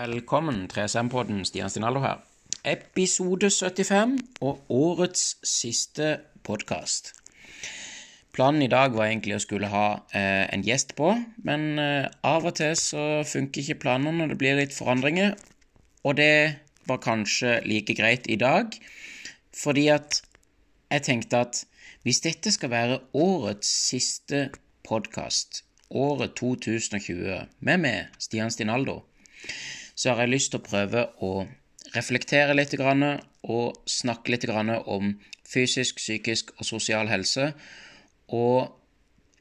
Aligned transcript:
Velkommen, 0.00 0.68
3SM-podden. 0.72 1.44
Stian 1.44 1.68
Stinaldo 1.68 2.00
her. 2.00 2.22
Episode 2.64 3.50
75 3.50 4.14
og 4.40 4.62
årets 4.72 5.24
siste 5.44 6.22
podkast. 6.46 7.10
Planen 8.32 8.62
i 8.64 8.70
dag 8.72 8.94
var 8.96 9.10
egentlig 9.10 9.36
å 9.36 9.42
skulle 9.44 9.68
ha 9.68 9.84
eh, 10.16 10.46
en 10.54 10.64
gjest 10.64 10.94
på, 10.96 11.10
men 11.44 11.66
eh, 11.82 12.06
av 12.24 12.48
og 12.48 12.56
til 12.56 12.72
så 12.80 13.02
funker 13.28 13.60
ikke 13.60 13.82
planene 13.82 14.30
det 14.30 14.38
blir 14.40 14.56
litt 14.56 14.72
forandringer, 14.72 15.34
og 16.00 16.16
det 16.16 16.32
var 16.88 17.02
kanskje 17.04 17.58
like 17.68 17.98
greit 17.98 18.30
i 18.32 18.40
dag, 18.40 18.72
fordi 19.52 19.90
at 19.92 20.22
jeg 20.94 21.06
tenkte 21.10 21.44
at 21.44 21.64
hvis 22.08 22.22
dette 22.24 22.54
skal 22.56 22.72
være 22.72 23.02
årets 23.12 23.68
siste 23.90 24.46
podkast, 24.88 25.66
året 25.92 26.38
2020, 26.40 27.52
med 27.60 27.84
meg, 27.84 28.16
Stian 28.16 28.54
Stinaldo, 28.54 29.02
så 30.00 30.14
har 30.14 30.24
jeg 30.24 30.34
lyst 30.34 30.54
til 30.54 30.62
å 30.62 30.64
prøve 30.64 31.06
å 31.20 31.32
reflektere 31.92 32.56
litt 32.56 32.72
og 32.80 33.80
snakke 33.88 34.32
litt 34.32 34.48
om 34.48 35.14
fysisk, 35.48 35.96
psykisk 36.00 36.52
og 36.58 36.64
sosial 36.68 37.10
helse 37.10 37.50
og 38.30 38.76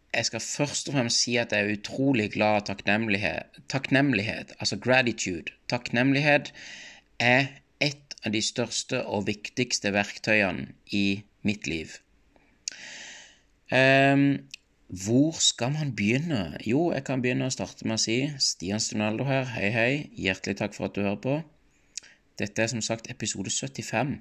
jeg 0.09 0.25
skal 0.25 0.41
først 0.41 0.89
og 0.89 0.95
fremst 0.97 1.23
si 1.23 1.35
at 1.37 1.53
jeg 1.53 1.65
er 1.65 1.75
utrolig 1.77 2.31
glad 2.33 2.63
av 2.63 2.67
takknemlighet. 2.71 3.59
Takknemlighet, 3.69 4.55
altså 4.57 4.79
gratitude. 4.81 5.53
Takknemlighet 5.69 6.49
er 7.21 7.61
et 7.79 8.15
av 8.25 8.33
de 8.33 8.41
største 8.41 9.03
og 9.05 9.27
viktigste 9.29 9.93
verktøyene 9.93 10.73
i 10.97 11.21
mitt 11.45 11.69
liv. 11.69 11.99
Um, 13.69 14.49
hvor 14.89 15.37
skal 15.37 15.75
man 15.75 15.93
begynne? 15.95 16.57
Jo, 16.65 16.89
jeg 16.91 17.05
kan 17.05 17.21
begynne 17.21 17.49
å 17.49 17.53
starte 17.53 17.85
med 17.85 17.99
å 17.99 18.01
si 18.01 18.17
Stian 18.41 18.81
Stunaldo 18.81 19.27
her, 19.29 19.45
hei, 19.53 19.69
hei. 19.75 19.91
Hjertelig 20.17 20.57
takk 20.59 20.75
for 20.77 20.89
at 20.89 20.97
du 20.97 21.05
hører 21.05 21.21
på. 21.21 21.37
Dette 22.41 22.65
er 22.65 22.71
som 22.71 22.81
sagt 22.81 23.11
episode 23.11 23.53
75 23.53 24.17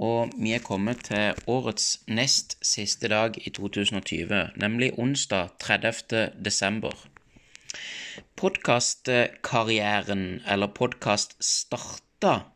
og 0.00 0.32
vi 0.40 0.54
er 0.56 0.62
kommet 0.64 1.02
til 1.10 1.36
årets 1.50 1.98
nest 2.08 2.56
siste 2.64 3.10
dag 3.12 3.34
i 3.36 3.50
2020, 3.52 4.56
nemlig 4.56 4.94
onsdag 4.98 5.48
30. 5.60 6.40
desember. 6.44 6.94
Podkastkarrieren, 8.40 10.40
eller 10.48 10.72
podkast, 10.72 11.36
starta 11.44 12.46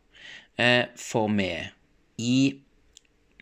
eh, 0.56 0.89
for 0.97 1.28
meg 1.28 1.69
i 2.19 2.61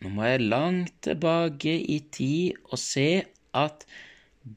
Nå 0.03 0.11
må 0.11 0.27
jeg 0.27 0.51
langt 0.51 0.97
tilbake 1.07 1.77
i 1.79 2.01
tid 2.11 2.59
og 2.73 2.79
se 2.83 3.23
at 3.55 3.87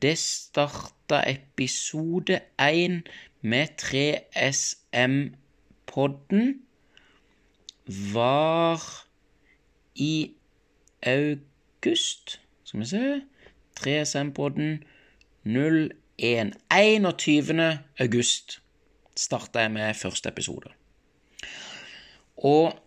det 0.01 0.17
starta 0.17 1.23
episode 1.27 2.39
1 2.59 3.02
med 3.41 3.67
3SM-podden 3.81 6.61
var 8.13 9.05
i 9.95 10.31
august 11.03 12.41
Skal 12.63 12.79
vi 12.79 12.85
se 12.85 13.21
3SM-podden 13.79 14.83
01. 15.45 15.91
21. 16.71 17.80
august 17.99 18.61
starta 19.15 19.59
jeg 19.59 19.71
med 19.71 19.93
første 19.93 20.30
episode. 20.30 20.70
Og 22.37 22.80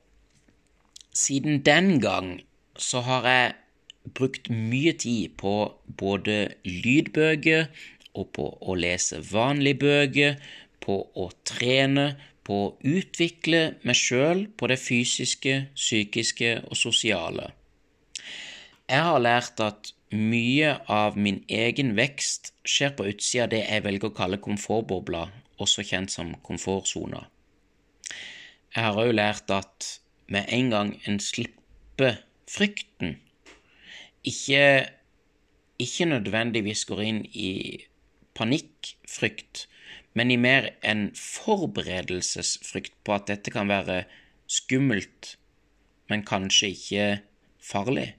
siden 1.14 1.62
den 1.62 2.00
gang 2.00 2.40
så 2.76 3.00
har 3.00 3.28
jeg 3.28 3.54
brukt 4.14 4.48
mye 4.50 4.94
tid 4.98 5.36
på 5.40 5.54
både 6.00 6.38
lydbøker 6.64 7.68
og 8.18 8.32
på 8.36 8.48
å 8.60 8.76
lese 8.78 9.20
vanlige 9.30 9.80
bøker, 9.84 10.38
på 10.82 10.98
å 11.14 11.28
trene, 11.46 12.14
på 12.48 12.58
å 12.64 12.74
utvikle 12.88 13.62
meg 13.84 13.98
sjøl 13.98 14.46
på 14.56 14.70
det 14.70 14.78
fysiske, 14.80 15.54
psykiske 15.76 16.54
og 16.64 16.76
sosiale. 16.80 17.50
Jeg 18.88 19.04
har 19.04 19.20
lært 19.20 19.60
at 19.60 19.92
mye 20.16 20.78
av 20.88 21.18
min 21.20 21.42
egen 21.52 21.92
vekst 21.98 22.54
skjer 22.64 22.94
på 22.96 23.10
utsida 23.10 23.44
av 23.44 23.52
det 23.52 23.60
jeg 23.66 23.84
velger 23.84 24.08
å 24.08 24.16
kalle 24.16 24.40
komfortbobla, 24.40 25.26
også 25.60 25.84
kjent 25.84 26.14
som 26.14 26.32
komfortsona. 26.46 27.26
Jeg 28.72 28.84
har 28.84 28.96
òg 28.96 29.12
lært 29.12 29.52
at 29.52 29.98
med 30.32 30.48
en 30.54 30.72
gang 30.72 30.94
en 31.04 31.20
slipper 31.20 32.22
frykten, 32.48 33.18
ikke, 34.26 34.88
ikke 35.78 36.08
nødvendigvis 36.10 36.84
går 36.88 37.02
inn 37.04 37.24
i 37.32 37.50
panikkfrykt, 38.38 39.66
men 40.14 40.30
i 40.30 40.38
mer 40.40 40.70
en 40.82 41.08
forberedelsesfrykt 41.14 42.96
på 43.04 43.14
at 43.14 43.28
dette 43.30 43.52
kan 43.54 43.70
være 43.70 44.02
skummelt, 44.48 45.36
men 46.08 46.24
kanskje 46.26 46.72
ikke 46.74 47.08
farlig. 47.62 48.14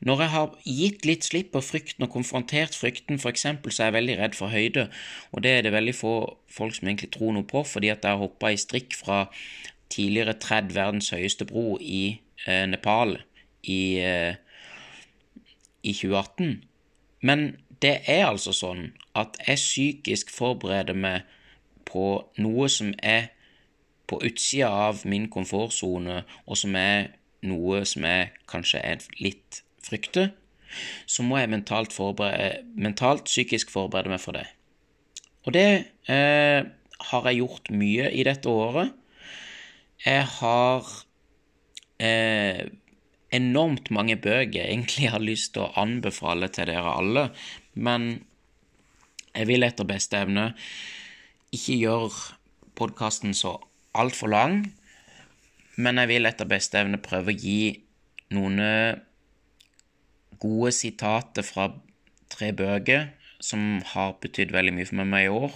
Når 0.00 0.20
jeg 0.24 0.30
har 0.32 0.54
gitt 0.66 1.06
litt 1.06 1.26
slipp 1.28 1.52
på 1.54 1.62
frykten 1.62 2.06
og 2.06 2.12
konfrontert 2.14 2.74
frykten, 2.74 3.20
for 3.22 3.30
eksempel, 3.30 3.72
så 3.72 3.84
er 3.84 3.90
jeg 3.90 3.98
veldig 4.00 4.16
redd 4.18 4.38
for 4.38 4.50
høyde, 4.50 4.88
og 5.30 5.44
det 5.46 5.52
er 5.56 5.66
det 5.66 5.74
veldig 5.76 5.94
få 5.94 6.14
folk 6.50 6.74
som 6.74 6.90
egentlig 6.90 7.12
tror 7.14 7.36
noe 7.36 7.46
på, 7.46 7.62
fordi 7.62 7.92
at 7.92 8.02
jeg 8.02 8.16
har 8.16 8.24
hoppa 8.24 8.50
i 8.50 8.58
strikk 8.60 8.96
fra 8.98 9.24
tidligere 9.90 10.36
tredd 10.42 10.74
verdens 10.74 11.10
høyeste 11.14 11.46
bro 11.46 11.76
i 11.80 12.20
eh, 12.46 12.66
Nepal 12.70 13.16
i, 13.62 13.80
eh, 14.02 14.34
i 15.82 15.92
2018. 15.92 16.64
Men 17.22 17.44
det 17.82 18.00
er 18.08 18.26
altså 18.28 18.52
sånn 18.56 18.90
at 19.18 19.38
jeg 19.46 19.60
psykisk 19.60 20.32
forbereder 20.32 20.96
meg 20.96 21.28
på 21.88 22.20
noe 22.40 22.68
som 22.70 22.92
er 23.02 23.30
på 24.10 24.18
utsida 24.26 24.70
av 24.88 25.04
min 25.08 25.28
komfortsone, 25.30 26.22
og 26.46 26.58
som 26.58 26.76
er 26.78 27.12
noe 27.46 27.84
som 27.88 28.04
jeg 28.06 28.30
kanskje 28.50 28.82
er 28.82 29.04
litt 29.22 29.62
frykter, 29.84 30.32
så 31.06 31.24
må 31.26 31.38
jeg 31.40 31.50
mentalt, 31.50 31.94
mentalt 32.78 33.26
psykisk 33.30 33.72
forberede 33.72 34.12
meg 34.12 34.22
for 34.22 34.38
det. 34.38 34.46
Og 35.46 35.54
det 35.56 35.68
eh, 36.10 36.60
har 37.10 37.28
jeg 37.28 37.40
gjort 37.40 37.70
mye 37.72 38.10
i 38.12 38.26
dette 38.26 38.50
året. 38.50 38.92
Jeg 40.04 40.26
har 40.36 40.90
eh, 42.00 42.66
enormt 43.34 43.90
mange 43.94 44.16
bøker 44.18 44.60
jeg 44.60 44.72
egentlig 44.72 45.10
har 45.12 45.22
lyst 45.22 45.54
til 45.54 45.66
å 45.66 45.72
anbefale 45.80 46.50
til 46.52 46.70
dere 46.70 46.96
alle, 46.96 47.28
men 47.74 48.10
jeg 49.34 49.46
vil 49.46 49.66
etter 49.66 49.86
beste 49.86 50.18
evne 50.18 50.50
ikke 51.54 51.78
gjøre 51.78 52.10
podkasten 52.78 53.34
så 53.36 53.56
altfor 53.98 54.32
lang, 54.32 54.58
men 55.80 56.00
jeg 56.02 56.10
vil 56.10 56.28
etter 56.28 56.48
beste 56.50 56.80
evne 56.80 57.00
prøve 57.02 57.32
å 57.32 57.38
gi 57.38 57.62
noen 58.34 58.60
gode 60.40 60.72
sitater 60.74 61.46
fra 61.46 61.68
tre 62.30 62.50
bøker 62.56 63.10
som 63.42 63.80
har 63.92 64.16
betydd 64.22 64.52
veldig 64.54 64.74
mye 64.76 64.88
for 64.88 65.08
meg 65.08 65.26
i 65.26 65.34
år, 65.34 65.54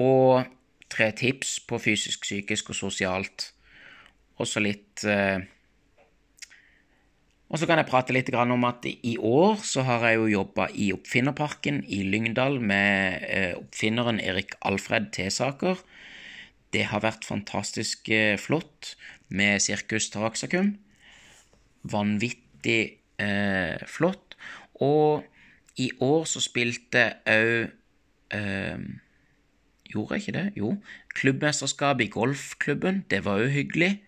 og 0.00 0.52
tre 0.92 1.10
tips 1.16 1.58
på 1.68 1.78
fysisk, 1.80 2.24
psykisk 2.24 2.72
og 2.72 2.78
sosialt. 2.78 3.50
Også 4.40 4.60
litt 4.64 5.04
eh, 5.08 5.44
og 7.52 7.60
så 7.60 7.66
kan 7.68 7.76
jeg 7.76 7.90
prate 7.90 8.14
litt 8.16 8.30
om 8.32 8.64
at 8.64 8.86
i 8.88 9.18
år 9.20 9.58
så 9.60 9.82
har 9.84 10.06
jeg 10.08 10.16
jo 10.16 10.30
jobba 10.40 10.70
i 10.72 10.88
Oppfinnerparken 10.94 11.82
i 11.84 12.00
Lyngdal 12.08 12.56
med 12.64 13.26
eh, 13.28 13.52
oppfinneren 13.58 14.20
Erik 14.24 14.56
Alfred 14.64 15.10
Tesaker. 15.12 15.76
Det 16.72 16.86
har 16.88 17.04
vært 17.04 17.28
fantastisk 17.28 18.08
eh, 18.08 18.38
flott 18.40 18.94
med 19.28 19.60
Sirkus 19.60 20.08
Taraxacum. 20.14 20.78
Vanvittig 21.84 22.96
eh, 23.20 23.84
flott. 23.84 24.38
Og 24.80 25.28
i 25.76 25.90
år 26.00 26.24
så 26.32 26.40
spilte 26.40 27.04
òg 27.28 27.68
eh, 28.32 28.90
Gjorde 29.92 30.16
jeg 30.16 30.22
ikke 30.22 30.38
det? 30.38 30.46
Jo. 30.56 30.68
Klubbmesterskap 31.12 32.00
i 32.00 32.08
golfklubben. 32.08 33.02
Det 33.12 33.26
var 33.26 33.44
òg 33.44 33.52
hyggelig. 33.52 33.98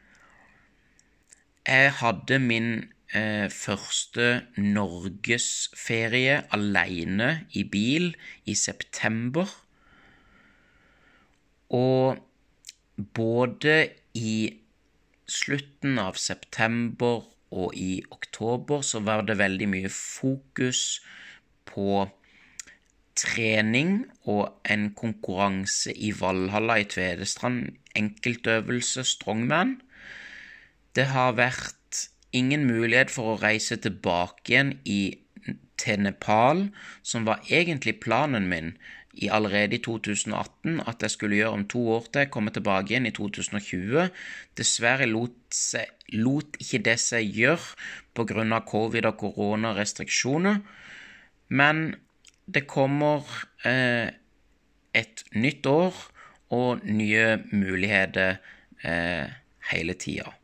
Jeg 1.68 1.92
hadde 2.00 2.38
min 2.40 2.70
eh, 3.14 3.46
første 3.50 4.44
norgesferie 4.58 6.40
aleine 6.54 7.30
i 7.54 7.64
bil 7.64 8.10
i 8.44 8.54
september. 8.58 9.48
Og 11.74 12.20
både 13.14 13.78
i 14.14 14.36
slutten 15.26 15.98
av 15.98 16.18
september 16.20 17.24
og 17.54 17.78
i 17.78 18.02
oktober 18.10 18.82
så 18.82 19.00
var 19.06 19.24
det 19.26 19.38
veldig 19.38 19.70
mye 19.70 19.90
fokus 19.94 21.00
på 21.70 22.04
trening 23.14 24.04
og 24.26 24.58
en 24.70 24.88
konkurranse 24.98 25.94
i 25.94 26.10
Valhalla 26.18 26.80
i 26.82 26.88
Tvedestrand, 26.90 27.76
enkeltøvelse 27.96 29.04
strongman. 29.06 29.78
Det 30.94 31.06
har 31.14 31.36
vært 31.38 31.78
ingen 32.34 32.66
mulighet 32.68 33.12
for 33.14 33.34
å 33.34 33.38
reise 33.42 33.78
tilbake 33.80 34.52
igjen 34.52 34.74
i, 34.84 35.00
til 35.80 36.04
Nepal, 36.04 36.68
som 37.02 37.26
var 37.28 37.44
egentlig 37.50 37.98
planen 38.02 38.48
min 38.50 38.74
i 39.14 39.28
allerede 39.30 39.76
i 39.78 39.82
2018 39.82 40.80
at 40.90 41.02
jeg 41.04 41.12
skulle 41.14 41.38
gjøre 41.38 41.58
om 41.58 41.66
to 41.70 41.82
år 41.96 42.08
til, 42.12 42.30
komme 42.34 42.50
tilbake 42.54 42.90
igjen 42.90 43.06
i 43.06 43.12
2020. 43.14 44.08
Dessverre 44.58 45.06
lot, 45.10 45.36
seg, 45.54 45.92
lot 46.18 46.58
ikke 46.62 46.82
det 46.88 46.96
seg 47.02 47.30
gjøre 47.30 47.76
pga. 48.14 48.60
covid 48.66 49.06
og 49.06 49.18
koronarestriksjoner, 49.22 50.58
men 51.48 51.84
det 52.46 52.66
kommer 52.66 53.22
eh, 53.64 54.10
et 54.94 55.24
nytt 55.34 55.66
år 55.66 55.94
og 56.54 56.84
nye 56.84 57.38
muligheter 57.52 58.40
eh, 58.82 59.30
hele 59.70 59.94
tida. 59.94 60.34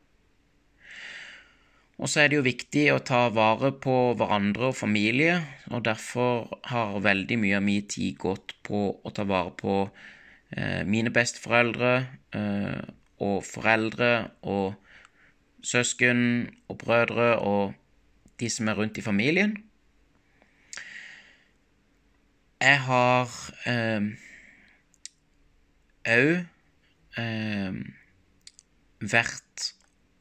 Og 2.01 2.09
så 2.09 2.23
er 2.23 2.31
det 2.31 2.39
jo 2.39 2.45
viktig 2.47 2.87
å 2.95 3.03
ta 3.05 3.27
vare 3.37 3.75
på 3.77 3.95
hverandre 4.17 4.71
og 4.71 4.79
familie, 4.79 5.35
og 5.69 5.85
derfor 5.85 6.47
har 6.71 6.95
veldig 7.05 7.37
mye 7.43 7.59
av 7.59 7.65
min 7.67 7.85
tid 7.93 8.17
gått 8.23 8.55
på 8.65 8.87
å 9.05 9.13
ta 9.13 9.27
vare 9.29 9.53
på 9.61 9.75
eh, 9.85 10.81
mine 10.89 11.13
besteforeldre 11.13 11.91
eh, 12.39 12.81
og 13.21 13.45
foreldre 13.45 14.13
og 14.49 14.79
søsken 15.61 16.23
og 16.73 16.79
brødre 16.81 17.35
og 17.45 17.75
de 18.41 18.49
som 18.49 18.71
er 18.73 18.81
rundt 18.81 18.97
i 18.97 19.05
familien. 19.05 19.59
Jeg 22.65 22.81
har 22.87 23.29
òg 26.09 26.17
eh, 26.17 26.41
eh, 27.21 27.77
vært 29.01 29.69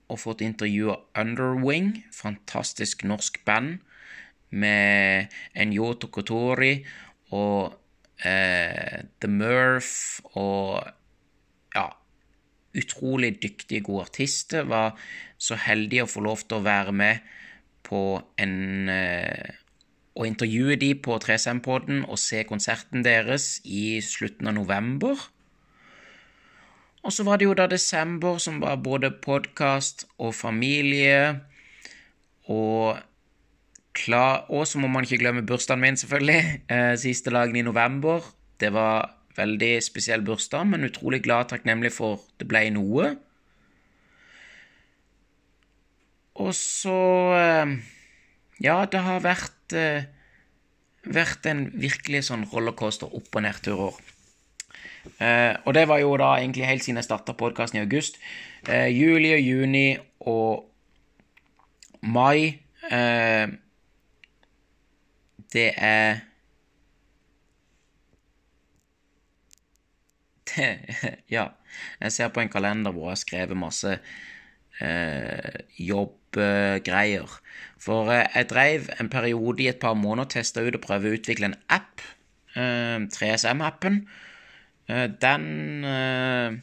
og 0.09 0.19
fått 0.19 0.41
intervjua 0.45 0.97
Underwing, 1.19 1.93
fantastisk 2.13 3.05
norsk 3.07 3.41
band 3.45 3.77
med 4.49 5.29
Enyo 5.53 5.93
Tokotori 6.01 6.79
og 7.37 7.75
eh, 8.25 9.05
The 9.21 9.29
Murph 9.29 10.25
og 10.33 10.81
ja, 11.75 11.85
utrolig 12.73 13.35
dyktige, 13.43 13.83
gode 13.85 14.07
artister. 14.09 14.65
Var 14.65 14.97
så 15.37 15.59
heldig 15.59 16.03
å 16.03 16.09
få 16.09 16.25
lov 16.25 16.45
til 16.47 16.59
å 16.59 16.65
være 16.65 16.95
med 16.95 17.25
på 17.85 18.03
en 18.41 18.93
eh, 18.93 19.57
Å 20.19 20.25
intervjue 20.27 20.75
de 20.75 20.89
på 20.99 21.15
3SM-poden 21.21 22.01
og 22.01 22.17
se 22.19 22.41
konserten 22.43 23.05
deres 23.05 23.61
i 23.63 24.01
slutten 24.03 24.49
av 24.49 24.57
november. 24.57 25.15
Og 27.09 27.13
så 27.13 27.23
var 27.25 27.39
det 27.41 27.47
jo 27.47 27.55
da 27.57 27.65
desember, 27.65 28.35
som 28.37 28.59
var 28.61 28.75
både 28.85 29.09
podkast 29.09 30.03
og 30.21 30.35
familie. 30.37 31.39
Og 32.45 32.99
klar, 33.97 34.45
Og 34.49 34.67
så 34.67 34.77
må 34.77 34.87
man 34.87 35.03
ikke 35.03 35.17
glemme 35.17 35.41
bursdagen 35.41 35.81
min, 35.81 35.97
selvfølgelig. 35.97 36.43
Eh, 36.69 36.97
siste 36.97 37.33
dagen 37.33 37.55
i 37.55 37.63
november. 37.65 38.21
Det 38.59 38.69
var 38.73 39.15
veldig 39.35 39.83
spesiell 39.83 40.21
bursdag, 40.21 40.67
men 40.67 40.85
utrolig 40.85 41.23
glad 41.23 41.47
og 41.47 41.49
takknemlig 41.49 41.91
for 41.91 42.21
det 42.39 42.47
ble 42.47 42.69
noe. 42.77 43.15
Og 46.35 46.53
så 46.53 46.99
eh, 47.39 47.75
Ja, 48.61 48.85
det 48.85 49.01
har 49.01 49.25
vært, 49.25 49.73
eh, 49.73 50.05
vært 51.09 51.49
en 51.49 51.71
virkelig 51.73 52.27
sånn 52.29 52.45
rollercoaster 52.53 53.09
opp- 53.09 53.35
og 53.35 53.47
nedturer. 53.49 53.97
Eh, 55.17 55.55
og 55.65 55.73
det 55.73 55.87
var 55.89 55.99
jo 56.01 56.15
da 56.19 56.35
egentlig 56.37 56.67
helt 56.67 56.83
siden 56.83 56.99
jeg 57.01 57.07
starta 57.07 57.33
podkasten 57.37 57.79
i 57.79 57.83
august. 57.83 58.19
Eh, 58.67 58.87
juli 58.93 59.33
og 59.33 59.41
juni 59.43 59.97
og 60.19 60.65
mai 62.01 62.59
eh, 62.91 63.47
Det 65.53 65.73
er 65.77 66.19
Ja. 71.35 71.47
Jeg 72.01 72.11
ser 72.11 72.27
på 72.33 72.41
en 72.41 72.49
kalender 72.49 72.91
hvor 72.91 73.09
jeg 73.09 73.15
har 73.17 73.21
skrevet 73.21 73.57
masse 73.57 73.99
eh, 74.81 75.59
jobbgreier. 75.79 77.35
For 77.79 78.09
eh, 78.11 78.25
jeg 78.35 78.49
dreiv 78.49 78.89
en 78.99 79.09
periode 79.09 79.63
i 79.63 79.69
et 79.69 79.79
par 79.79 79.93
måneder, 79.93 80.29
testa 80.39 80.65
ut 80.65 80.75
og 80.75 80.81
prøvde 80.81 81.11
å 81.11 81.19
utvikle 81.19 81.51
en 81.51 81.59
app. 81.69 82.01
3SM-appen 82.55 84.01
Eh, 84.01 84.28
den 84.89 85.43
eh, 85.85 86.57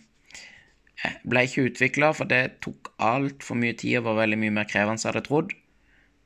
ble 1.27 1.45
ikke 1.47 1.69
utvikla, 1.71 2.11
for 2.17 2.29
det 2.31 2.59
tok 2.65 2.91
altfor 3.03 3.59
mye 3.61 3.77
tid 3.79 4.01
og 4.01 4.09
var 4.11 4.23
veldig 4.25 4.39
mye 4.43 4.55
mer 4.59 4.69
krevende 4.71 4.97
enn 4.99 5.05
jeg 5.05 5.13
hadde 5.13 5.27
trodd. 5.29 5.55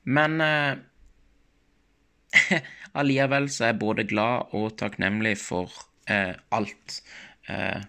Men 0.08 0.40
eh, 0.44 0.74
allikevel 3.00 3.50
så 3.52 3.66
er 3.66 3.72
jeg 3.74 3.82
både 3.82 4.06
glad 4.10 4.54
og 4.56 4.76
takknemlig 4.80 5.36
for 5.42 5.72
eh, 6.10 6.34
alt 6.54 7.00
eh, 7.50 7.82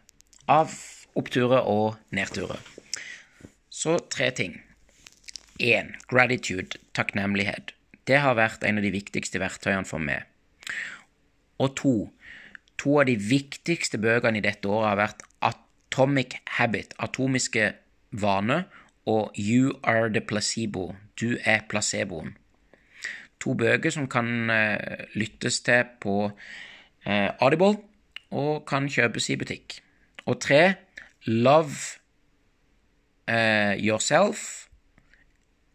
av 0.52 0.75
oppturer 1.19 1.68
og 1.68 1.96
nedturer. 2.16 2.60
Så 3.72 3.98
tre 4.12 4.31
ting. 4.36 4.60
Én 5.62 5.96
gratitude, 6.10 6.80
takknemlighet. 6.98 7.75
Det 8.10 8.19
har 8.24 8.36
vært 8.36 8.63
en 8.66 8.80
av 8.81 8.86
de 8.86 8.92
viktigste 8.94 9.40
verktøyene 9.42 9.88
for 9.88 10.02
meg. 10.04 10.25
Og 11.62 11.75
to 11.78 11.94
To 12.81 12.98
av 12.98 13.06
de 13.06 13.16
viktigste 13.16 14.00
bøkene 14.01 14.39
i 14.39 14.45
dette 14.45 14.69
året 14.69 14.89
har 14.89 15.00
vært 15.00 15.25
Atomic 15.45 16.39
Habit, 16.57 16.95
atomiske 16.98 17.74
vane, 18.12 18.63
og 19.06 19.38
You 19.38 19.75
Are 19.83 20.10
The 20.10 20.22
Placebo, 20.22 20.95
Du 21.19 21.38
er 21.45 21.62
placeboen. 21.69 22.36
To 23.42 23.54
bøker 23.54 23.89
som 23.89 24.07
kan 24.10 24.50
uh, 24.50 25.06
lyttes 25.18 25.62
til 25.66 25.86
på 26.01 26.16
uh, 26.30 27.30
Audible 27.42 27.81
og 28.31 28.66
kan 28.69 28.89
kjøpes 28.89 29.30
i 29.30 29.38
butikk. 29.38 29.81
Og 30.25 30.39
tre 30.42 30.74
Love 31.25 31.98
uh, 33.30 33.77
Yourself 33.77 34.68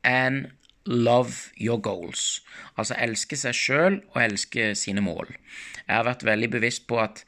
and 0.02 0.46
Love 0.86 1.50
Your 1.60 1.78
Goals. 1.82 2.42
Altså 2.78 2.94
elske 2.98 3.36
seg 3.38 3.54
sjøl 3.54 4.00
og 4.14 4.22
elske 4.22 4.74
sine 4.78 5.02
mål. 5.02 5.34
Jeg 5.86 5.94
har 5.94 6.06
vært 6.08 6.26
veldig 6.26 6.50
bevisst 6.56 6.86
på 6.90 6.98
at 7.02 7.22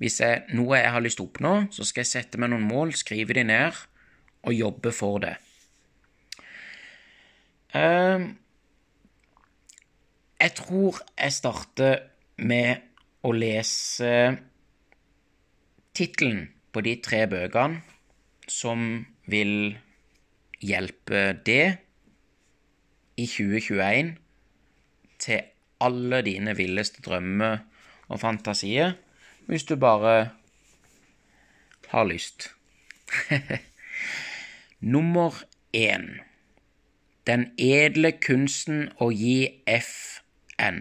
hvis 0.00 0.20
jeg, 0.22 0.44
noe 0.56 0.78
jeg 0.80 0.92
har 0.94 1.04
lyst 1.04 1.20
til 1.20 1.26
å 1.26 1.30
oppnå, 1.30 1.54
så 1.74 1.84
skal 1.84 2.02
jeg 2.04 2.12
sette 2.14 2.40
meg 2.40 2.52
noen 2.52 2.64
mål, 2.64 2.94
skrive 2.96 3.36
de 3.36 3.44
ned 3.44 3.76
og 4.48 4.56
jobbe 4.56 4.92
for 4.96 5.20
det. 5.20 5.34
Uh, 7.76 8.32
jeg 10.40 10.54
tror 10.56 11.02
jeg 11.20 11.36
starter 11.36 12.00
med 12.40 12.80
å 13.28 13.34
lese 13.36 14.14
tittelen 15.92 16.46
på 16.72 16.82
de 16.86 16.96
tre 17.04 17.26
bøkene 17.28 17.82
som 18.50 19.04
vil 19.30 19.76
hjelpe 20.64 21.20
det 21.46 21.66
i 23.20 23.26
2021 23.28 24.14
til 25.20 25.44
alle 25.84 26.22
dine 26.24 26.56
villeste 26.56 27.04
drømmer 27.04 27.60
og 28.10 28.20
fantasier 28.20 28.96
hvis 29.48 29.64
du 29.66 29.76
bare 29.80 30.30
har 31.90 32.04
lyst. 32.06 32.50
Nummer 34.94 35.42
én 35.74 36.20
Den 37.26 37.50
edle 37.58 38.12
kunsten 38.12 38.88
å 38.98 39.10
gi 39.12 39.62
FN. 39.66 40.78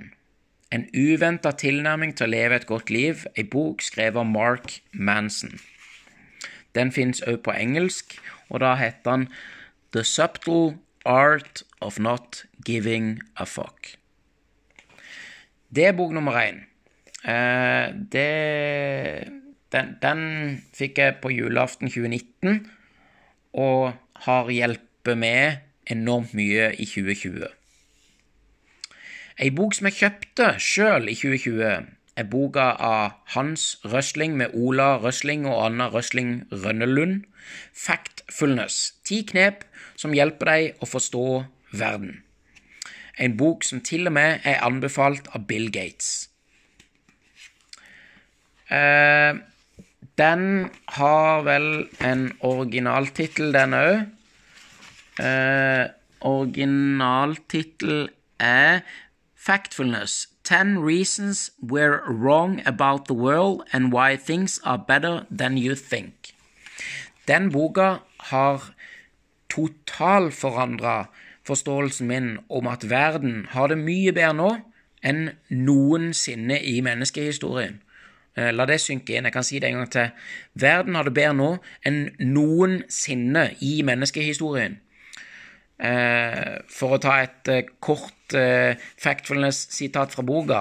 En 0.72 0.86
uventa 0.94 1.52
tilnærming 1.52 2.14
til 2.16 2.30
å 2.30 2.32
leve 2.32 2.56
et 2.56 2.68
godt 2.70 2.90
liv, 2.94 3.26
ei 3.36 3.44
bok 3.44 3.84
skrevet 3.84 4.22
av 4.22 4.30
Mark 4.30 4.80
Manson. 4.94 5.60
Den 6.78 6.94
fins 6.96 7.22
òg 7.28 7.42
på 7.46 7.54
engelsk, 7.54 8.16
og 8.50 8.62
da 8.64 8.76
heter 8.80 9.12
den 9.12 9.28
The 9.94 10.06
Subtle 10.06 10.78
Art 11.06 11.64
of 11.82 12.00
Not 12.00 12.46
Giving 12.66 13.20
a 13.36 13.46
Fuck. 13.46 13.98
Det 15.70 15.90
er 15.90 15.98
bok 15.98 16.14
nummer 16.14 16.38
én. 16.40 16.69
Eh, 17.28 17.94
det 18.12 19.30
den, 19.72 19.96
den, 20.02 20.22
fikk 20.74 20.98
jeg 20.98 21.18
på 21.22 21.32
julaften 21.34 21.90
2019, 21.92 22.66
og 23.54 23.94
har 24.26 24.50
hjulpet 24.50 25.18
med 25.18 25.58
enormt 25.90 26.34
mye 26.34 26.72
i 26.74 26.86
2020. 26.86 27.46
Ei 29.40 29.50
bok 29.56 29.76
som 29.76 29.88
jeg 29.88 29.98
kjøpte 30.00 30.48
sjøl 30.60 31.10
i 31.12 31.16
2020, 31.16 31.86
er 32.20 32.28
boka 32.28 32.72
av 32.84 33.14
Hans 33.36 33.78
Røsling 33.86 34.36
med 34.38 34.56
Ola 34.58 34.98
Røsling 35.00 35.46
og 35.48 35.62
Anna 35.66 35.88
Røsling 35.94 36.44
Rønnelund, 36.52 37.24
Factfulness. 37.74 38.96
Ti 39.08 39.22
knep 39.30 39.64
som 39.96 40.14
hjelper 40.16 40.52
deg 40.52 40.84
å 40.84 40.90
forstå 40.90 41.28
verden. 41.72 42.24
En 43.20 43.38
bok 43.40 43.64
som 43.68 43.82
til 43.84 44.08
og 44.08 44.16
med 44.16 44.44
er 44.48 44.64
anbefalt 44.66 45.28
av 45.36 45.48
Bill 45.48 45.72
Gates. 45.72 46.29
Eh, 48.70 49.36
den 50.18 50.70
har 50.88 51.42
vel 51.42 51.88
en 52.02 52.32
originaltittel, 52.40 53.54
den 53.54 53.74
òg. 53.74 54.06
Eh, 55.20 55.86
originaltittel 56.22 58.10
er 58.40 58.80
Factfulness 59.36 60.28
Ten 60.44 60.78
Reasons 60.78 61.52
We're 61.62 62.02
Wrong 62.08 62.62
About 62.66 63.06
the 63.08 63.14
World 63.14 63.62
and 63.72 63.94
Why 63.94 64.18
Things 64.18 64.60
Are 64.64 64.84
Better 64.88 65.26
Than 65.30 65.58
You 65.58 65.76
Think. 65.76 66.34
Den 67.28 67.52
boka 67.52 67.96
har 68.20 68.74
totalforandra 69.50 71.06
forståelsen 71.44 72.08
min 72.08 72.38
om 72.50 72.68
at 72.68 72.90
verden 72.90 73.48
har 73.50 73.68
det 73.68 73.78
mye 73.78 74.12
bedre 74.12 74.34
nå 74.34 74.50
enn 75.06 75.30
noensinne 75.50 76.60
i 76.62 76.82
menneskehistorien. 76.82 77.80
Eh, 78.38 78.52
la 78.54 78.66
det 78.70 78.80
synke 78.84 79.16
inn. 79.16 79.28
Jeg 79.28 79.36
kan 79.36 79.46
si 79.46 79.60
det 79.60 79.72
en 79.72 79.82
gang 79.82 79.92
til. 79.94 80.12
Verden 80.60 80.98
har 80.98 81.08
det 81.08 81.16
bedre 81.18 81.36
nå 81.38 81.50
enn 81.88 82.02
noensinne 82.22 83.50
i 83.66 83.80
menneskehistorien. 83.88 84.78
Eh, 85.80 86.60
for 86.70 86.96
å 86.96 87.02
ta 87.02 87.22
et 87.24 87.52
eh, 87.52 87.68
kort 87.80 88.16
factfulness-sitat 88.30 90.12
fra 90.14 90.22
boka 90.22 90.60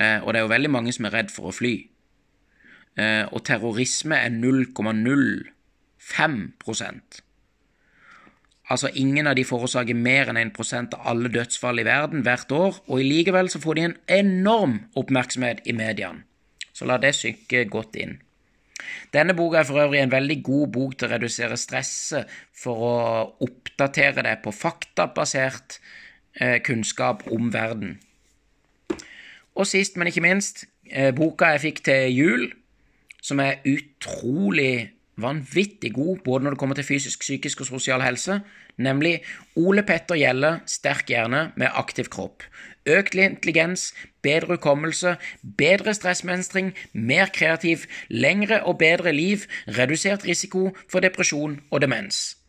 Eh, 0.00 0.18
og 0.24 0.32
det 0.32 0.38
er 0.40 0.44
jo 0.46 0.54
veldig 0.54 0.72
mange 0.72 0.92
som 0.96 1.04
er 1.06 1.14
redd 1.18 1.30
for 1.34 1.44
å 1.50 1.54
fly. 1.54 1.74
Eh, 2.98 3.24
og 3.30 3.44
terrorisme 3.46 4.16
er 4.16 4.30
0,05% 4.32 7.22
Altså 8.70 8.86
ingen 8.94 9.26
av 9.26 9.34
de 9.34 9.42
forårsaker 9.42 9.98
mer 9.98 10.30
enn 10.30 10.38
1% 10.38 10.94
av 10.94 11.02
alle 11.10 11.26
dødsfall 11.34 11.82
i 11.82 11.88
verden 11.88 12.22
hvert 12.22 12.46
år, 12.54 12.78
og 12.86 13.02
likevel 13.02 13.50
så 13.50 13.58
får 13.58 13.74
de 13.74 13.82
en 13.88 13.98
enorm 14.20 14.86
oppmerksomhet 14.94 15.58
i 15.66 15.74
mediene. 15.74 16.22
Så 16.70 16.86
la 16.86 16.94
det 17.02 17.18
synke 17.18 17.66
godt 17.66 17.98
inn. 17.98 18.22
Denne 19.12 19.34
boka 19.34 19.60
er 19.60 19.68
for 19.68 19.82
øvrig 19.82 20.04
en 20.04 20.12
veldig 20.12 20.38
god 20.46 20.70
bok 20.76 20.94
til 20.96 21.08
å 21.08 21.12
redusere 21.16 21.58
stresset 21.58 22.30
for 22.56 22.76
å 22.86 22.94
oppdatere 23.42 24.22
deg 24.22 24.38
på 24.44 24.54
faktabasert 24.54 25.80
eh, 26.38 26.62
kunnskap 26.62 27.26
om 27.34 27.50
verden. 27.52 27.98
Og 29.54 29.66
sist, 29.66 29.96
men 29.96 30.06
ikke 30.10 30.24
minst, 30.24 30.64
eh, 30.90 31.14
boka 31.14 31.52
jeg 31.54 31.60
fikk 31.60 31.84
til 31.84 32.14
jul, 32.14 32.52
som 33.22 33.40
er 33.40 33.60
utrolig 33.66 34.90
vanvittig 35.20 35.92
god 35.94 36.18
både 36.24 36.44
når 36.44 36.50
det 36.50 36.58
kommer 36.58 36.74
til 36.74 36.84
fysisk, 36.84 37.20
psykisk 37.20 37.60
og 37.60 37.66
sosial 37.66 38.02
helse, 38.02 38.40
nemlig 38.78 39.20
Ole 39.56 39.82
Petter 39.82 40.16
Gjelle, 40.16 40.60
sterk 40.66 41.08
hjerne 41.08 41.52
med 41.56 41.68
aktiv 41.74 42.08
kropp. 42.12 42.42
Økt 42.86 43.14
intelligens, 43.14 43.92
bedre 44.22 44.56
hukommelse, 44.56 45.16
bedre 45.58 45.94
stressmestring, 45.94 46.72
mer 46.92 47.26
kreativ, 47.26 47.84
lengre 48.08 48.62
og 48.64 48.78
bedre 48.78 49.12
liv, 49.12 49.44
redusert 49.68 50.24
risiko 50.24 50.70
for 50.88 51.00
depresjon 51.00 51.60
og 51.70 51.80
demens. 51.80 52.39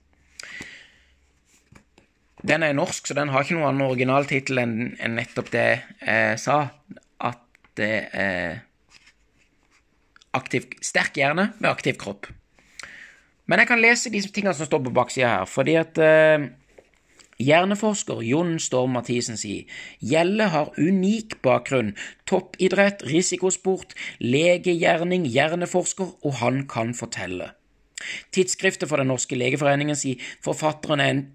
Den 2.48 2.64
er 2.66 2.74
norsk, 2.74 3.06
så 3.08 3.14
den 3.18 3.30
har 3.30 3.46
ikke 3.46 3.58
noen 3.58 3.70
annen 3.70 3.88
originaltittel 3.88 4.62
enn 4.64 5.16
nettopp 5.16 5.52
det 5.54 5.66
jeg 6.02 6.40
sa, 6.42 6.64
at 7.22 7.42
det 7.78 7.96
er 8.18 8.62
aktiv, 10.38 10.72
sterk 10.82 11.20
hjerne 11.20 11.52
med 11.60 11.70
aktiv 11.70 12.00
kropp. 12.02 12.30
Men 13.46 13.62
jeg 13.62 13.70
kan 13.70 13.82
lese 13.84 14.12
de 14.14 14.22
tingene 14.24 14.56
som 14.56 14.68
står 14.68 14.84
på 14.86 14.96
baksida 14.96 15.30
her, 15.36 15.48
fordi 15.50 15.76
at 15.80 15.98
eh, 16.02 16.48
hjerneforsker 17.42 18.22
Jon 18.26 18.56
Storm 18.64 18.96
Mathisen 18.96 19.40
sier 19.40 19.68
Gjelle 20.00 20.48
har 20.54 20.72
unik 20.80 21.40
bakgrunn, 21.46 21.96
toppidrett, 22.30 23.04
risikosport, 23.10 23.96
legegjerning, 24.24 25.28
hjerneforsker, 25.30 26.16
og 26.24 26.40
han 26.42 26.64
kan 26.72 26.96
fortelle. 26.98 27.52
Tidsskriftet 28.34 28.90
for 28.90 29.02
Den 29.02 29.12
norske 29.12 29.38
legeforeningen 29.38 30.00
sier 30.00 30.22
forfatteren 30.42 31.04
er 31.04 31.14
en 31.14 31.26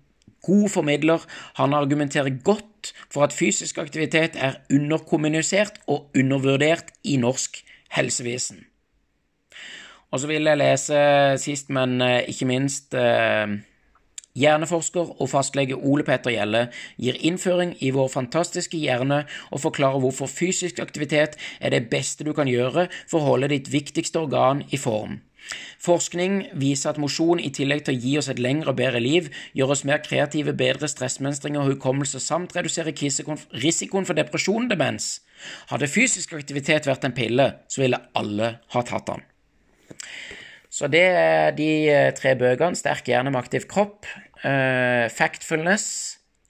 god 0.47 0.69
formidler, 0.73 1.27
han 1.59 1.75
argumenterer 1.75 2.39
godt 2.45 2.95
for 3.11 3.27
at 3.27 3.35
fysisk 3.35 3.79
aktivitet 3.83 4.39
er 4.39 4.61
underkommunisert 4.73 5.81
og 5.87 6.11
undervurdert 6.17 6.95
i 7.05 7.19
norsk 7.21 7.63
helsevesen. 7.97 8.65
Og 10.15 10.21
så 10.23 10.29
vil 10.31 10.47
jeg 10.47 10.59
lese 10.59 10.99
sist, 11.43 11.71
men 11.75 11.99
eh, 12.01 12.23
ikke 12.31 12.47
minst 12.49 12.95
eh, 12.95 13.59
Hjerneforsker 14.37 15.15
og 15.17 15.31
fastlege 15.33 15.77
Ole 15.77 16.05
Petter 16.05 16.35
Gjelle 16.35 16.67
gir 17.01 17.17
innføring 17.25 17.73
i 17.81 17.89
vår 17.97 18.11
fantastiske 18.13 18.77
hjerne 18.77 19.23
og 19.49 19.63
forklarer 19.63 20.03
hvorfor 20.03 20.29
fysisk 20.29 20.83
aktivitet 20.85 21.39
er 21.61 21.73
det 21.73 21.87
beste 21.93 22.25
du 22.27 22.35
kan 22.37 22.51
gjøre 22.51 22.87
for 23.09 23.23
å 23.23 23.31
holde 23.33 23.51
ditt 23.55 23.73
viktigste 23.73 24.21
organ 24.27 24.61
i 24.69 24.81
form. 24.81 25.23
Forskning 25.83 26.39
viser 26.59 26.93
at 26.93 27.01
mosjon, 27.03 27.41
i 27.41 27.53
tillegg 27.55 27.85
til 27.87 27.95
å 27.97 28.01
gi 28.03 28.15
oss 28.21 28.31
et 28.33 28.41
lengre 28.43 28.73
og 28.73 28.79
bedre 28.81 29.03
liv, 29.03 29.29
gjør 29.57 29.75
oss 29.77 29.85
mer 29.89 30.03
kreative, 30.05 30.57
bedre 30.57 30.89
stressmønstring 30.91 31.59
og 31.61 31.71
hukommelse, 31.71 32.23
samt 32.23 32.57
reduserer 32.57 32.95
risikoen 32.95 34.09
for 34.09 34.19
depresjon 34.19 34.67
og 34.67 34.73
demens. 34.73 35.21
Hadde 35.71 35.91
fysisk 35.91 36.35
aktivitet 36.39 36.89
vært 36.89 37.07
en 37.07 37.17
pille, 37.17 37.53
så 37.69 37.85
ville 37.85 38.03
alle 38.19 38.57
ha 38.75 38.85
tatt 38.87 39.13
den. 39.13 39.25
Så 40.77 40.91
det 40.93 41.05
er 41.09 41.55
de 41.57 41.69
eh, 41.89 42.13
tre 42.17 42.35
bøkene. 42.37 42.77
Sterk 42.77 43.09
hjerne 43.09 43.33
med 43.33 43.41
aktiv 43.41 43.65
kropp. 43.71 44.05
Uh, 44.43 45.09
factfulness. 45.09 45.87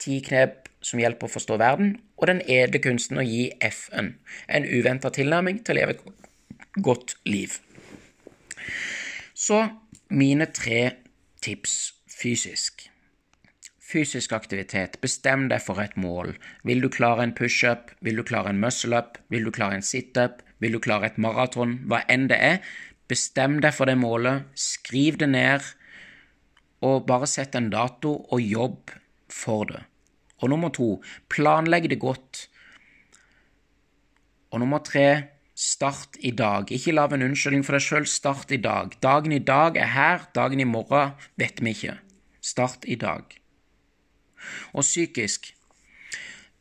Ti 0.03 0.19
knep 0.25 0.67
som 0.83 0.99
hjelper 0.99 1.29
å 1.29 1.31
forstå 1.31 1.59
verden. 1.61 1.93
Og 2.19 2.27
Den 2.27 2.41
edle 2.43 2.81
kunsten 2.83 3.21
å 3.21 3.25
gi 3.25 3.47
FN. 3.63 4.15
En 4.51 4.67
uventa 4.67 5.13
tilnærming 5.13 5.61
til 5.63 5.75
å 5.75 5.79
leve 5.79 5.95
et 5.95 6.03
godt 6.83 7.15
liv. 7.29 7.55
Så 9.47 9.61
mine 10.11 10.49
tre 10.51 10.81
tips 11.41 11.93
fysisk. 12.11 12.89
Fysisk 13.79 14.33
aktivitet. 14.35 14.97
Bestem 14.99 15.45
deg 15.47 15.63
for 15.63 15.79
et 15.79 15.95
mål. 15.95 16.33
Vil 16.67 16.83
du 16.83 16.89
klare 16.91 17.23
en 17.23 17.35
pushup? 17.37 17.93
Vil 18.03 18.19
du 18.19 18.25
klare 18.27 18.51
en 18.51 18.59
muscle-up? 18.59 19.21
Vil 19.31 19.47
du 19.47 19.53
klare 19.55 19.79
en 19.79 19.85
situp? 19.85 20.41
Vil 20.59 20.75
du 20.75 20.81
klare 20.83 21.07
et 21.07 21.21
maraton? 21.21 21.77
Hva 21.87 22.01
enn 22.11 22.27
det 22.27 22.41
er, 22.43 22.59
Bestem 23.07 23.61
deg 23.63 23.71
for 23.71 23.87
det 23.87 23.95
målet, 23.95 24.47
skriv 24.59 25.15
det 25.21 25.29
ned, 25.31 25.63
og 26.83 27.05
bare 27.07 27.27
sett 27.29 27.55
en 27.55 27.69
dato 27.71 28.11
og 28.35 28.41
jobb 28.43 28.91
for 29.31 29.69
det. 29.69 29.79
Og 30.43 30.51
nummer 30.51 30.73
to, 30.75 30.89
planlegg 31.31 31.87
det 31.89 32.01
godt. 32.03 32.43
Og 34.51 34.59
nummer 34.59 34.83
tre, 34.83 35.07
start 35.57 36.19
i 36.21 36.31
dag. 36.37 36.69
Ikke 36.71 36.93
lag 36.93 37.13
en 37.13 37.25
unnskyldning 37.25 37.65
for 37.65 37.77
deg 37.77 37.83
sjøl, 37.83 38.05
start 38.09 38.53
i 38.53 38.61
dag. 38.61 38.93
Dagen 39.01 39.33
i 39.33 39.41
dag 39.41 39.77
er 39.81 39.89
her, 39.95 40.27
dagen 40.37 40.61
i 40.61 40.69
morgen 40.69 41.15
vet 41.41 41.61
vi 41.63 41.73
ikke. 41.73 41.97
Start 42.45 42.85
i 42.85 42.95
dag. 43.01 43.33
Og 44.77 44.85
psykisk 44.85 45.49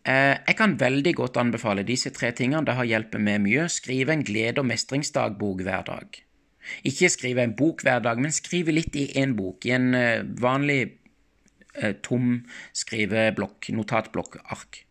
eh, 0.08 0.40
Jeg 0.40 0.56
kan 0.56 0.78
veldig 0.80 1.12
godt 1.20 1.36
anbefale 1.36 1.84
disse 1.86 2.10
tre 2.10 2.32
tingene. 2.32 2.64
Det 2.64 2.78
har 2.78 2.88
hjulpet 2.88 3.20
meg 3.20 3.42
mye. 3.44 3.68
Skrive 3.68 4.16
en 4.16 4.24
glede- 4.24 4.64
og 4.64 4.70
mestringsdagbok 4.72 5.60
hver 5.66 5.84
dag. 5.92 6.22
Ikke 6.88 7.12
skrive 7.12 7.44
en 7.44 7.54
bok 7.54 7.84
hver 7.84 8.00
dag, 8.02 8.18
men 8.18 8.32
skrive 8.34 8.72
litt 8.72 8.96
i 8.96 9.12
én 9.20 9.36
bok, 9.38 9.68
i 9.68 9.76
en 9.76 9.92
eh, 9.94 10.24
vanlig 10.40 10.96
eh, 11.76 11.92
tom 12.02 12.46
skriveblokk, 12.74 13.68
notatblokkark. 13.76 14.86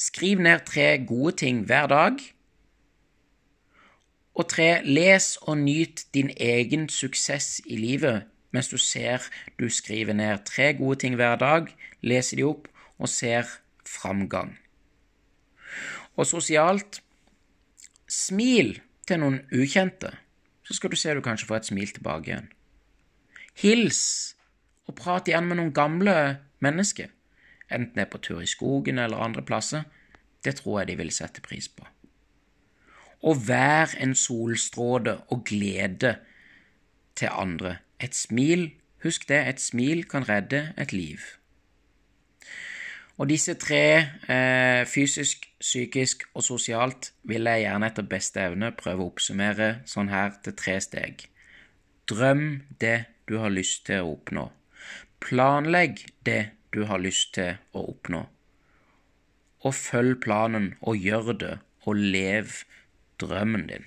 Skriv 0.00 0.40
ned 0.40 0.64
tre 0.70 0.94
gode 1.04 1.34
ting 1.42 1.66
hver 1.66 1.90
dag. 1.90 2.22
Og 4.34 4.48
tre, 4.48 4.82
les 4.84 5.36
og 5.42 5.58
nyt 5.58 6.06
din 6.14 6.30
egen 6.36 6.88
suksess 6.88 7.60
i 7.66 7.76
livet 7.76 8.28
mens 8.50 8.68
du 8.68 8.78
ser 8.78 9.22
du 9.58 9.68
skriver 9.70 10.12
ned 10.12 10.44
tre 10.44 10.72
gode 10.74 10.98
ting 10.98 11.14
hver 11.14 11.36
dag, 11.36 11.68
leser 12.02 12.40
de 12.40 12.46
opp 12.46 12.66
og 12.98 13.08
ser 13.08 13.46
framgang. 13.86 14.56
Og 16.16 16.26
sosialt 16.26 17.00
smil 18.10 18.80
til 19.06 19.22
noen 19.22 19.38
ukjente 19.54 20.10
så 20.66 20.76
skal 20.76 20.90
du 20.90 20.98
se 20.98 21.14
du 21.14 21.22
kanskje 21.22 21.46
får 21.46 21.60
et 21.60 21.70
smil 21.70 21.94
tilbake 21.94 22.30
igjen. 22.30 22.50
Hils 23.58 24.02
og 24.90 24.96
prat 24.98 25.30
igjen 25.30 25.48
med 25.48 25.58
noen 25.58 25.72
gamle 25.74 26.14
mennesker, 26.62 27.10
enten 27.70 27.96
det 27.96 28.06
er 28.06 28.12
på 28.12 28.22
tur 28.22 28.42
i 28.42 28.50
skogen 28.50 28.98
eller 28.98 29.22
andre 29.22 29.42
plasser. 29.46 29.86
Det 30.44 30.56
tror 30.58 30.80
jeg 30.80 30.90
de 30.90 31.00
vil 31.02 31.10
sette 31.14 31.42
pris 31.44 31.68
på. 31.68 31.86
Og 33.22 33.48
vær 33.48 33.92
en 34.00 34.14
solstråle 34.14 35.18
og 35.28 35.44
glede 35.44 36.16
til 37.16 37.28
andre. 37.32 37.76
Et 38.00 38.14
smil, 38.14 38.70
husk 39.02 39.28
det, 39.28 39.42
et 39.48 39.60
smil 39.60 40.06
kan 40.08 40.28
redde 40.28 40.72
et 40.78 40.92
liv. 40.92 41.18
Og 43.20 43.28
disse 43.28 43.54
tre, 43.54 44.08
eh, 44.32 44.86
fysisk, 44.86 45.50
psykisk 45.60 46.22
og 46.34 46.42
sosialt, 46.42 47.12
vil 47.22 47.44
jeg 47.44 47.66
gjerne 47.66 47.86
etter 47.86 48.06
beste 48.08 48.40
evne 48.40 48.70
prøve 48.72 49.04
å 49.04 49.10
oppsummere 49.10 49.68
sånn 49.84 50.08
her 50.08 50.38
til 50.42 50.56
tre 50.56 50.78
steg. 50.80 51.26
Drøm 52.08 52.62
det 52.80 53.04
du 53.28 53.36
har 53.38 53.52
lyst 53.52 53.84
til 53.86 54.00
å 54.00 54.14
oppnå. 54.14 54.46
Planlegg 55.20 56.06
det 56.24 56.50
du 56.72 56.86
har 56.88 56.98
lyst 56.98 57.34
til 57.36 57.58
å 57.76 57.84
oppnå. 57.92 58.24
Og 59.68 59.74
følg 59.74 60.22
planen, 60.24 60.74
og 60.80 60.96
gjør 60.96 61.32
det, 61.36 61.58
og 61.84 62.00
lev 62.00 62.64
drømmen 63.20 63.66
din. 63.70 63.86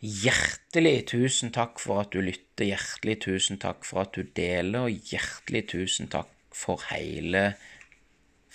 Hjertelig 0.00 1.06
tusen 1.10 1.52
takk 1.56 1.80
for 1.80 2.02
at 2.04 2.12
du 2.12 2.20
lytter, 2.20 2.68
hjertelig 2.68 3.16
tusen 3.24 3.58
takk 3.62 3.86
for 3.88 4.04
at 4.04 4.12
du 4.14 4.26
deler, 4.36 4.86
og 4.86 5.08
hjertelig 5.10 5.64
tusen 5.72 6.10
takk 6.12 6.30
for 6.54 6.84
hele 6.90 7.54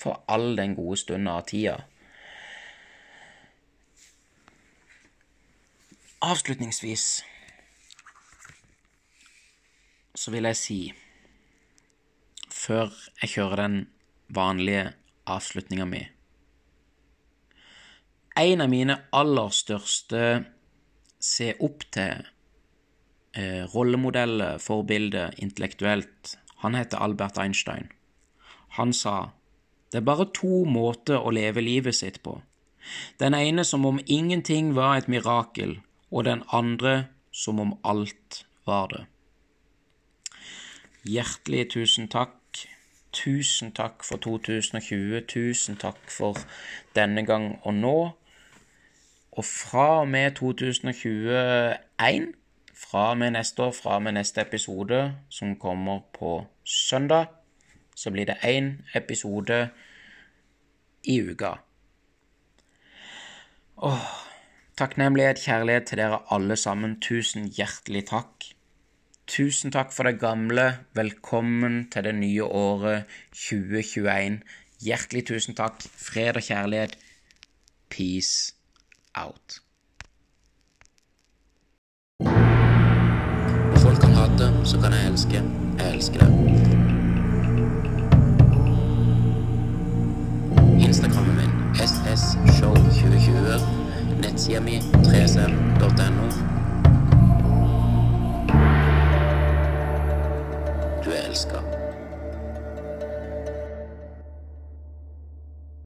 for 0.02 0.24
all 0.32 0.56
den 0.58 0.76
gode 0.78 0.98
stunden 0.98 1.30
av 1.30 1.44
tida. 1.50 1.76
Avslutningsvis 6.22 7.06
så 10.22 10.34
vil 10.34 10.46
jeg 10.46 10.58
si, 10.58 10.80
før 12.54 12.94
jeg 13.22 13.34
kjører 13.36 13.64
den 13.64 13.78
vanlige 14.30 14.92
avslutninga 15.26 15.88
mi 15.90 16.04
En 18.40 18.62
av 18.62 18.70
mine 18.72 18.96
aller 19.12 19.50
største 19.52 20.22
se 21.22 21.52
opp 21.60 21.84
til 21.92 22.24
eh, 23.36 23.64
rollemodeller, 23.74 24.58
forbilder, 24.64 25.36
intellektuelt, 25.44 26.38
han 26.64 26.76
heter 26.76 27.02
Albert 27.04 27.38
Einstein. 27.42 27.92
Han 28.78 28.94
sa 28.94 29.32
det 29.92 30.00
er 30.00 30.08
bare 30.08 30.30
to 30.32 30.64
måter 30.64 31.20
å 31.20 31.34
leve 31.36 31.60
livet 31.60 31.98
sitt 31.98 32.22
på. 32.24 32.38
Den 33.20 33.36
ene 33.36 33.66
som 33.68 33.86
om 33.86 34.00
ingenting 34.06 34.72
var 34.76 34.96
et 34.96 35.10
mirakel, 35.12 35.82
og 36.12 36.24
den 36.26 36.46
andre 36.48 37.10
som 37.32 37.60
om 37.60 37.74
alt 37.84 38.46
var 38.66 38.88
det. 38.94 39.02
Hjertelig 41.04 41.72
tusen 41.76 42.08
takk. 42.08 42.38
Tusen 43.12 43.74
takk 43.76 44.06
for 44.08 44.22
2020. 44.24 45.26
Tusen 45.28 45.76
takk 45.82 46.00
for 46.08 46.40
denne 46.96 47.26
gang 47.28 47.58
og 47.64 47.76
nå. 47.76 47.98
Og 49.32 49.46
fra 49.46 50.00
og 50.02 50.08
med 50.08 50.32
2021, 50.36 52.34
fra 52.76 53.10
og 53.10 53.18
med 53.18 53.32
neste 53.32 53.64
år, 53.64 53.72
fra 53.72 53.96
og 53.96 54.04
med 54.04 54.12
neste 54.12 54.42
episode, 54.42 55.16
som 55.30 55.56
kommer 55.60 56.00
på 56.14 56.46
søndag 56.66 57.26
så 57.96 58.12
blir 58.12 58.26
det 58.26 58.40
én 58.44 58.82
episode 58.98 59.70
i 61.04 61.20
uka. 61.22 61.54
Åh, 63.78 64.08
takknemlighet, 64.78 65.42
kjærlighet 65.42 65.86
til 65.90 66.02
dere 66.02 66.22
alle 66.32 66.56
sammen. 66.56 66.98
Tusen 67.02 67.50
hjertelig 67.58 68.08
takk. 68.10 68.48
Tusen 69.28 69.74
takk 69.74 69.94
for 69.94 70.10
det 70.10 70.20
gamle. 70.20 70.66
Velkommen 70.98 71.90
til 71.92 72.04
det 72.04 72.16
nye 72.16 72.44
året 72.44 73.06
2021. 73.34 74.42
Hjertelig 74.82 75.26
tusen 75.28 75.58
takk. 75.58 75.82
Fred 75.82 76.42
og 76.42 76.46
kjærlighet. 76.46 76.98
Peace 77.90 78.61
out. 79.16 79.60
Folk 83.82 84.00
kan 84.00 84.14
hate, 84.14 84.66
så 84.66 84.80
kan 84.82 84.94
jeg 84.94 85.08
elske. 85.12 85.44
Jeg 85.80 85.94
elsker 85.96 86.20
det. 86.20 86.32
Instagrammen 90.80 91.36
min 91.36 91.52
ssshow2020. 91.76 93.62
Nettsida 94.22 94.60
mi 94.60 94.80
3cm.no. 94.80 96.26
Du 101.06 101.10
er 101.10 101.30
elska. 101.30 101.81